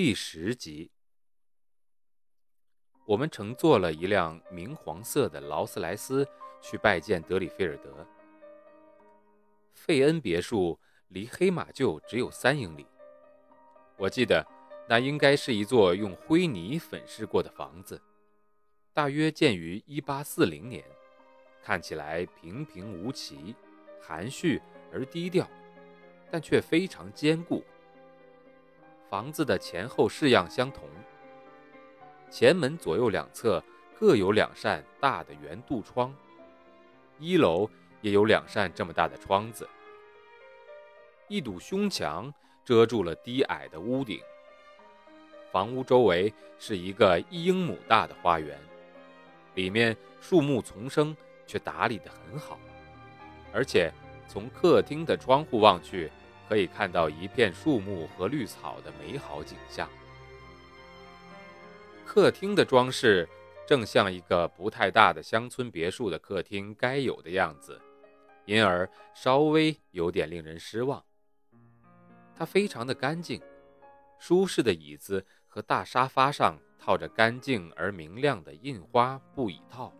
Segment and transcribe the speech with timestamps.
[0.00, 0.92] 第十集，
[3.04, 6.24] 我们乘坐了一辆明黄色的劳斯莱斯。
[6.62, 8.06] 去拜见德里菲尔德。
[9.74, 12.86] 费恩别墅离黑马厩只有三英里。
[13.96, 14.46] 我记得
[14.88, 18.00] 那应该是一座用灰泥粉饰过的房子，
[18.92, 20.84] 大约建于1840年，
[21.60, 23.52] 看起来平平无奇、
[24.00, 24.62] 含蓄
[24.92, 25.50] 而低调，
[26.30, 27.64] 但却非常坚固。
[29.08, 30.86] 房子的前后式样相同，
[32.30, 33.62] 前门左右两侧
[33.98, 36.14] 各有两扇大的圆肚窗。
[37.18, 37.68] 一楼
[38.02, 39.66] 也有两扇这么大的窗子，
[41.26, 42.32] 一堵胸墙
[42.64, 44.20] 遮住了低矮的屋顶。
[45.50, 48.58] 房屋周围是一个一英亩大的花园，
[49.54, 52.58] 里面树木丛生，却打理得很好。
[53.54, 53.90] 而且
[54.28, 56.12] 从客厅的窗户望去，
[56.48, 59.88] 可以看到一片树木和绿草的美好景象。
[62.06, 63.28] 客厅的装饰。
[63.66, 67.78] 正像一个不太大的乡村别墅的客厅该有的样子，
[68.46, 71.04] 因而稍微有点令人失望。
[72.34, 73.42] 它非常的干净，
[74.18, 79.92] 舒适的椅子和大沙发上套着干净而明亮的印花布椅套，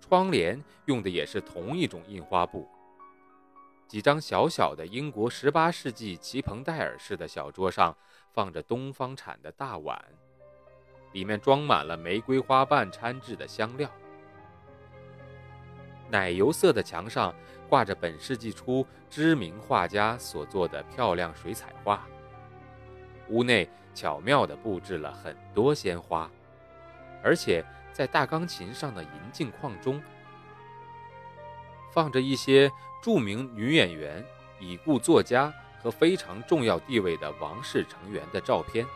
[0.00, 2.68] 窗帘用的也是同一种印花布。
[3.92, 7.94] 几张小小的英国十八世纪齐蓬戴尔式的小桌上
[8.32, 10.02] 放着东方产的大碗。
[11.12, 13.90] 里面装满了玫瑰花瓣掺制的香料。
[16.08, 17.34] 奶油色的墙上
[17.68, 22.08] 挂着本世纪初知名画家所做的漂亮水彩画。
[23.28, 26.30] 屋内巧妙地布置了很多鲜花，
[27.22, 30.02] 而且在大钢琴上的银镜框中
[31.92, 32.70] 放着一些
[33.02, 34.24] 著名女演员、
[34.58, 38.86] 已故作家和非常重要地位的王室成员的照片。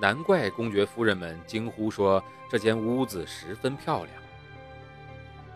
[0.00, 4.16] 难怪公爵夫人们惊呼说：“这间屋子十分漂亮。”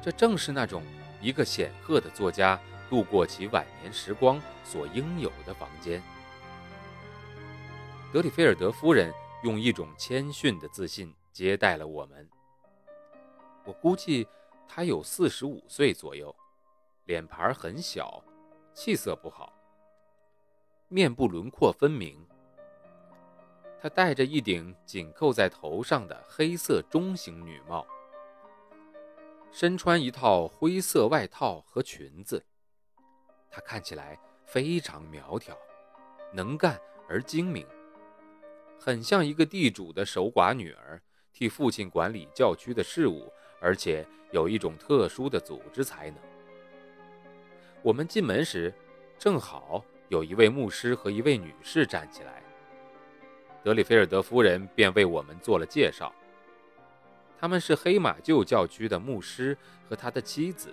[0.02, 0.82] 这正是那种
[1.18, 2.60] 一个显赫的作家
[2.90, 6.02] 度过其晚年时光所应有的房间。
[8.12, 9.10] 德里菲尔德夫人
[9.42, 12.28] 用一种谦逊的自信接待了我们。
[13.64, 14.28] 我估计
[14.66, 16.34] 她有四十五岁左右，
[17.04, 18.22] 脸盘很小，
[18.72, 19.52] 气色不好，
[20.88, 22.26] 面部轮廓分明。
[23.80, 27.86] 她戴着一顶紧扣在头上的黑色中型女帽，
[29.52, 32.44] 身穿一套灰色外套和裙子。
[33.50, 35.56] 她看起来非常苗条，
[36.32, 37.66] 能干而精明，
[38.80, 41.00] 很像一个地主的守寡女儿，
[41.32, 43.30] 替父亲管理教区的事务，
[43.64, 46.18] 而且有一种特殊的组织才能。
[47.80, 48.70] 我们进门时，
[49.18, 52.42] 正好有一位牧师和一位女士站起来。
[53.62, 56.12] 德里菲尔德夫人便为我们做了介绍。
[57.40, 59.56] 他们是黑马厩教区的牧师
[59.88, 60.72] 和他的妻子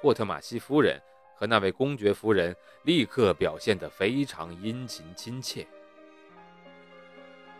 [0.00, 1.00] 霍特玛西夫人
[1.36, 5.64] 和那位公爵夫人，立刻表现得非常殷勤亲切，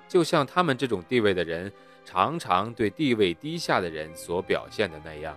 [0.09, 1.73] 就像他们这种地位的人
[2.07, 5.37] 常常对地位低下的人所表现的那样，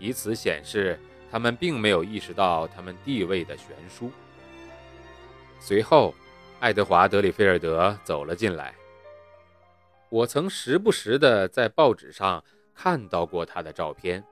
[0.00, 0.98] 以此显示
[1.30, 4.10] 他们并没有意识到他们地位的悬殊。
[5.60, 6.12] 随后。
[6.60, 8.74] 爱德华·德里菲尔德走了进来。
[10.08, 14.24] 我曾时不时地在报纸上看到过他的照片，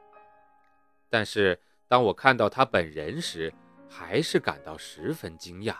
[1.10, 3.52] 但是当我看到他本人时，
[3.86, 5.76] 还是感到十分惊讶。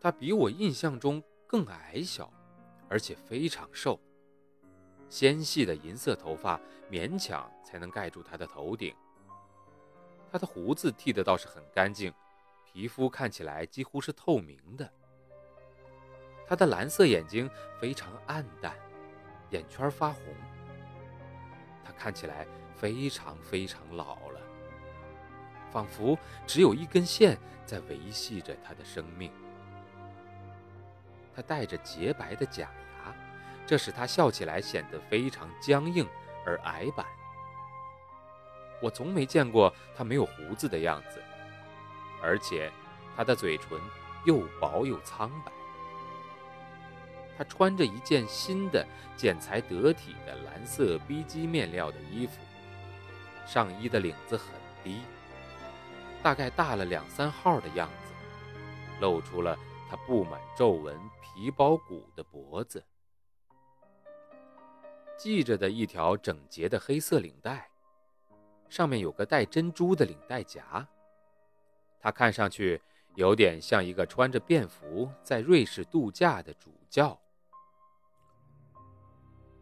[0.00, 2.32] 他比我印象中更矮小，
[2.90, 3.98] 而且非常瘦，
[5.08, 6.60] 纤细的银色头发
[6.90, 8.94] 勉强才能盖住他的头顶。
[10.30, 12.12] 他的胡子剃得倒是很干净。
[12.72, 14.88] 皮肤看起来几乎是透明的，
[16.46, 17.50] 他的蓝色眼睛
[17.80, 18.76] 非常暗淡，
[19.50, 20.22] 眼圈发红。
[21.84, 22.46] 他看起来
[22.76, 24.40] 非常非常老了，
[25.72, 26.16] 仿佛
[26.46, 29.32] 只有一根线在维系着他的生命。
[31.34, 32.70] 他戴着洁白的假，
[33.70, 36.04] 这使他笑起来显得非常僵硬
[36.44, 37.06] 而矮板。
[38.82, 41.22] 我从没见过他没有胡子的样子，
[42.20, 42.68] 而且
[43.16, 43.80] 他的嘴唇
[44.24, 45.52] 又薄又苍白。
[47.38, 48.84] 他穿着一件新的、
[49.16, 52.40] 剪裁得体的蓝色 B 基面料的衣服，
[53.46, 54.48] 上衣的领子很
[54.82, 55.02] 低，
[56.24, 58.12] 大概大了两三号的样子，
[59.00, 59.56] 露出了
[59.88, 62.84] 他布满皱纹、皮包骨的脖子，
[65.22, 67.68] 系着的一条整洁的黑色领带，
[68.70, 70.88] 上面有个带珍珠的领带夹。
[72.00, 72.80] 他看上去
[73.16, 77.20] 有点像一个穿着便服在瑞士度假的主教。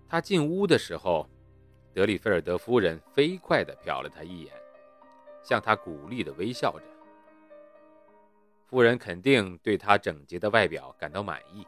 [0.08, 1.28] 他进屋的时候，
[1.92, 4.54] 德里菲尔德夫人飞快地瞟了他一眼，
[5.42, 6.84] 向他鼓励地微笑着。
[8.64, 11.66] 夫人肯定对他整洁的外表感到满意。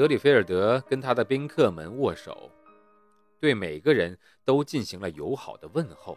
[0.00, 2.50] 德里菲尔德跟他的宾客们握手，
[3.38, 4.16] 对每个人
[4.46, 6.16] 都进行了友好的问候。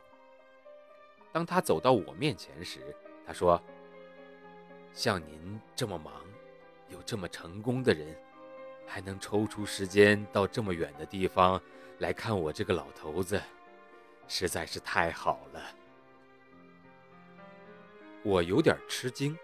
[1.33, 2.79] 当他走到我面前时，
[3.27, 3.61] 他说
[4.95, 6.13] ：“像您这么忙，
[6.87, 8.17] 又这么成功的人。”
[8.87, 11.61] 还能抽出时间到这么远的地方
[11.99, 13.41] 来看我这个老头子，
[14.29, 15.61] 实在是太好了。
[18.23, 19.37] 我有点吃惊，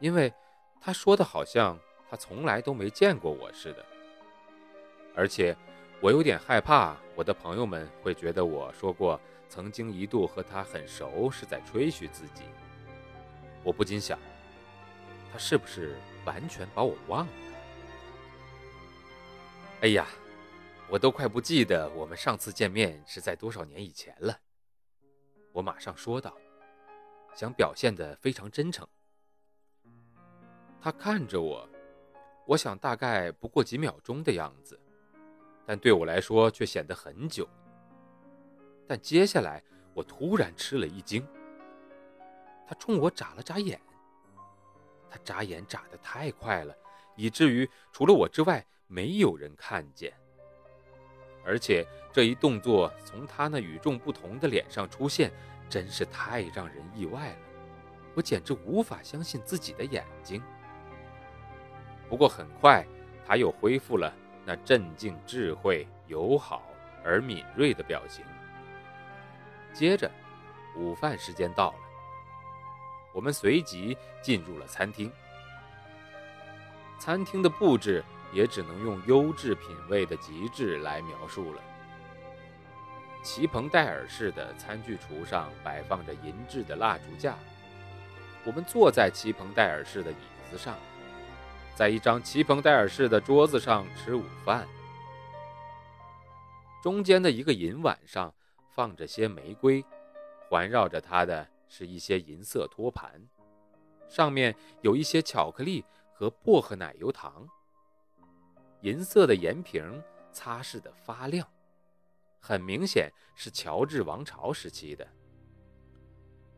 [0.00, 0.34] 因为
[0.80, 1.78] 他说的好像
[2.12, 3.82] 他从来都没见过我似的，
[5.16, 5.56] 而且
[5.98, 9.18] 我有点害怕我的朋友们会觉得我说过
[9.48, 12.42] 曾经一度和他很熟是在吹嘘自己。
[13.64, 14.18] 我不禁想，
[15.32, 17.32] 他是不是完全把我忘了？
[19.80, 20.06] 哎呀，
[20.90, 24.38] 我都快不记得我们上次见面是在多少年以前了。
[25.50, 26.36] 我马上说道，
[27.34, 28.86] 想表现的非常真诚。
[30.78, 31.66] 他看着我，
[32.52, 34.78] 我想大概不过几秒钟的样子，
[35.64, 37.48] 但对我来说却显得很久。
[38.86, 39.62] 但接下来
[39.94, 41.26] 我突然吃了一惊，
[42.66, 43.80] 他冲我眨了眨眼。
[45.08, 46.76] 他眨眼眨得太快了，
[47.16, 48.62] 以至于除了我之外。
[48.88, 50.12] 没有人看见，
[51.46, 51.82] 而且
[52.12, 55.32] 这一动作从他那与众不同的脸上出现，
[55.66, 57.38] 真是太让人意外了。
[58.14, 60.42] 我简直无法相信自己的眼睛。
[62.12, 62.86] 不过很快，
[63.26, 64.12] 他又恢复了
[64.44, 66.62] 那镇静、智慧、友好
[67.02, 68.22] 而敏锐的表情。
[69.72, 70.10] 接着，
[70.76, 71.78] 午饭时间到了，
[73.14, 75.10] 我们随即进入了餐厅。
[76.98, 78.04] 餐厅的布置。
[78.32, 81.60] 也只能用优质品味的极致来描述了。
[83.22, 87.36] 齐蓬戴尔式的餐具橱上摆放着银质的蜡烛架，
[88.46, 90.16] 我们坐在齐蓬戴尔式的椅
[90.50, 90.78] 子上，
[91.74, 94.68] 在一张齐蓬戴尔式的桌子上吃午饭。
[96.82, 98.34] 中间的一个银碗上
[98.70, 99.84] 放着些玫瑰，
[100.48, 103.22] 环绕着它的是一些银色托盘，
[104.08, 107.48] 上面有一些巧克力和薄荷奶油糖。
[108.80, 110.02] 银色的盐瓶
[110.32, 111.46] 擦拭的发亮，
[112.40, 115.06] 很明显是乔治王朝时期的。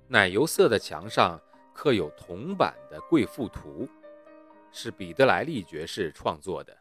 [0.09, 1.41] 奶油色的墙上
[1.75, 3.89] 刻有铜版的贵妇图，
[4.77, 6.77] 是彼得莱利爵士创作的。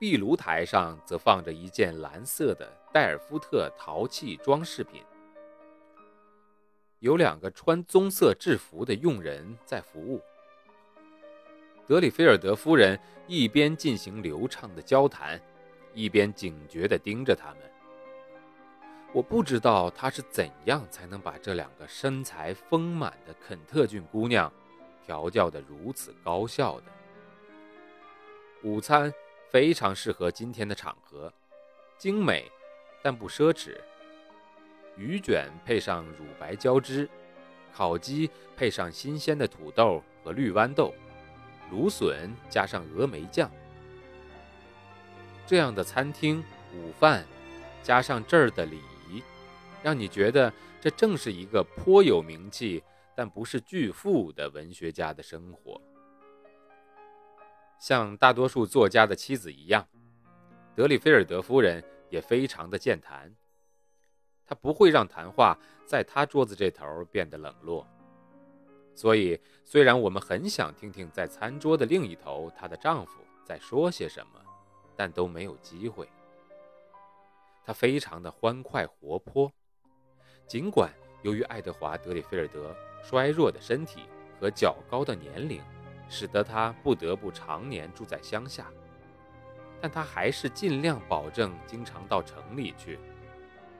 [0.00, 5.02] 壁炉台上则放着一件蓝色的戴尔夫特陶器装饰品，
[6.98, 10.20] 有两个穿棕色制服的佣人在服务。
[11.86, 12.98] 德里菲尔德夫人
[13.28, 15.40] 一边进行流畅的交谈，
[15.94, 17.58] 一边警觉地盯着他们。
[19.12, 24.52] 我不知道她是怎样才能把这两个身材丰满的肯特郡姑娘
[25.08, 26.84] 调教得如此高效的。
[28.62, 29.10] 午餐
[29.48, 31.32] 非常适合今天的场合，
[31.96, 32.52] 精美
[33.02, 33.78] 但不奢侈。
[34.98, 37.08] 鱼卷配上乳白交织，
[37.72, 40.92] 烤鸡配上新鲜的土豆和绿豌豆。
[41.70, 43.50] 芦笋加上峨眉酱，
[45.46, 47.24] 这样的餐厅午饭，
[47.82, 49.22] 加上这儿的礼仪，
[49.82, 52.82] 让你觉得这正是一个颇有名气
[53.18, 55.82] 但不是巨富的文学家的生活。
[57.80, 59.84] 像大多数作家的妻子一样，
[60.76, 63.34] 德里菲尔德夫人也非常的健谈，
[64.46, 67.84] 她不会让谈话在她桌子这头变得冷落。
[68.94, 74.40] 所以，虽然我们很想听听在餐桌的另一头她的丈夫在说些什么，
[74.94, 76.08] 但都没有机会。
[77.64, 79.52] 她非常的欢快活泼，
[80.46, 84.02] 尽管由于爱德华·德里菲尔德衰弱的身体
[84.40, 85.62] 和较高的年龄，
[86.08, 88.66] 使得他不得不常年住在乡下，
[89.80, 92.98] 但他还是尽量保证经常到城里去，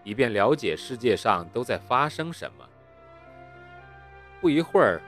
[0.05, 2.69] 以便了解世界上都在发生什么。
[4.41, 5.01] 不一会儿，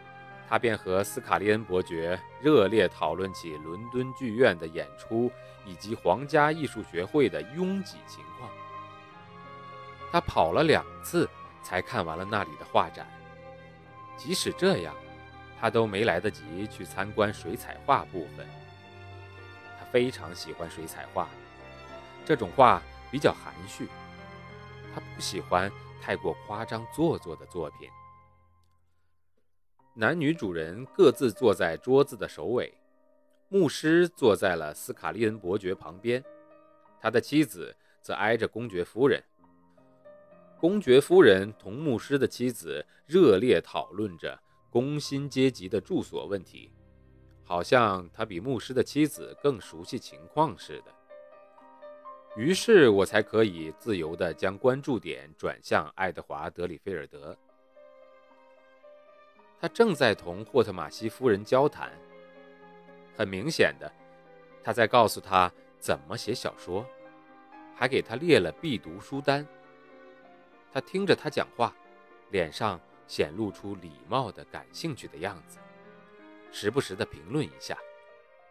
[0.48, 5.30] 他便和斯卡利恩伯爵热烈讨论起伦敦剧院的演出
[5.64, 8.50] 以及皇家艺术学会的拥挤情况。
[10.10, 11.30] 他跑了两次
[11.62, 13.06] 才看完了那里的画展，
[14.22, 14.94] 即使这样，
[15.58, 18.46] 他都没来得及去参观水彩画部分。
[19.78, 21.26] 他非常喜欢水彩画，
[22.26, 23.88] 这种画比较含蓄。
[24.94, 25.72] 他不喜欢
[26.02, 27.88] 太过夸张做作的作品。
[29.94, 32.74] 男女主人各自坐在桌子的首尾，
[33.48, 36.22] 牧师坐在了斯卡利恩伯爵旁边，
[37.00, 39.24] 他的妻子则挨着公爵夫人。
[40.60, 44.38] 公爵夫人同牧师的妻子热烈讨论着
[44.68, 46.70] 工薪阶级的住所问题，
[47.42, 50.94] 好像他比牧师的妻子更熟悉情况似的。
[52.36, 57.34] 于是我才可以自由地将关注点转向爱德华·德里菲尔德。
[59.58, 61.90] 他正在同霍特玛西夫人交谈，
[63.16, 63.90] 很明显的，
[64.62, 66.84] 他在告诉他怎么写小说，
[67.74, 69.46] 还给他列了必读书单。
[70.72, 71.74] 他听着他讲话，
[72.30, 75.58] 脸上显露出礼貌的感兴趣的样子，
[76.52, 77.76] 时不时的评论一下，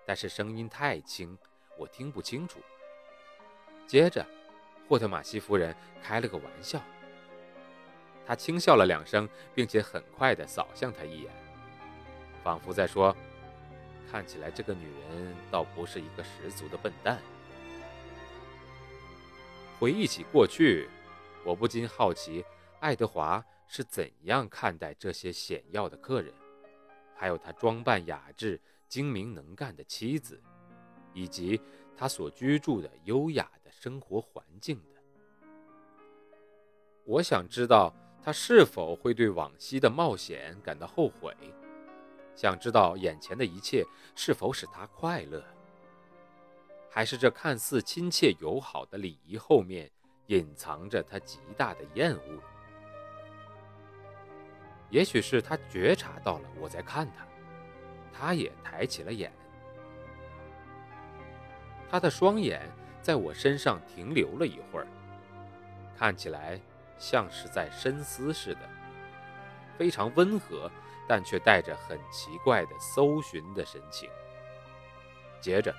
[0.06, 1.38] 但是声音太轻，
[1.78, 2.60] 我听不清楚。
[3.88, 4.26] 接着，
[4.88, 6.82] 霍特玛西夫人开了个玩笑。
[8.28, 11.32] 他轻笑了两声，并且很快地扫向他一眼，
[12.44, 13.16] 仿佛在说
[14.12, 17.20] ：“看起来这个女人倒不是一个十足的笨蛋。”
[19.80, 20.88] 回忆起过去，
[21.50, 22.46] 我不禁好奇，
[22.80, 26.32] 爱德华是怎样看待这些显要的客人，
[27.16, 30.40] 还有他装扮雅致、精明能干的妻子，
[31.12, 31.60] 以及
[31.98, 35.02] 他所居住的优雅的生活环境的。
[37.06, 37.94] 我想知道。
[38.22, 41.34] 他是否会对往昔的冒险感到后悔？
[42.36, 43.82] 想知道眼前的一切
[44.14, 45.42] 是否使他快乐，
[46.92, 49.90] 还是这看似亲切友好的礼仪后面
[50.30, 52.40] 隐藏着他极大的厌恶？
[54.90, 57.26] 也许是他觉察到了我在看他，
[58.14, 59.32] 他也抬起了眼。
[61.90, 62.62] 他的双眼
[63.02, 64.88] 在我身上停留了一会儿，
[65.98, 66.60] 看起来。
[67.02, 68.60] 像是在深思似的，
[69.78, 70.70] 非常温和，
[71.08, 74.10] 但却带着很奇怪的搜寻的神情。
[75.40, 75.74] 接着，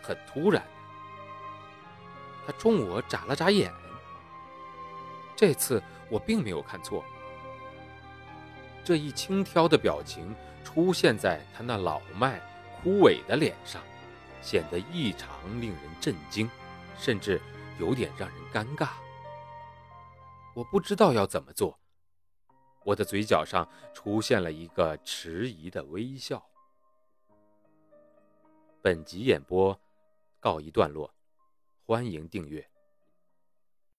[0.00, 0.62] 很突然，
[2.46, 3.72] 他冲我眨了眨眼。
[5.36, 7.04] 这次我并没有看错，
[8.84, 12.40] 这一轻佻的表情出现在他那老迈、
[12.82, 13.82] 枯萎的脸上，
[14.40, 15.28] 显得异常
[15.60, 16.48] 令人震惊，
[16.96, 17.40] 甚至
[17.78, 18.90] 有点让人尴尬。
[20.54, 21.78] 我不知道要怎么做，
[22.84, 26.44] 我的嘴角上出现了一个迟疑的微笑。
[28.82, 29.80] 本集演播
[30.40, 31.14] 告一段落，
[31.86, 32.71] 欢迎订阅。